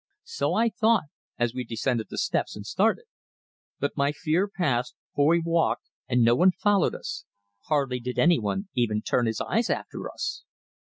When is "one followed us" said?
6.33-7.25